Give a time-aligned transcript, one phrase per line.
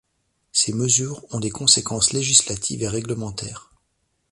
[0.51, 3.71] Ces mesures ont des conséquences législatives et réglementaires.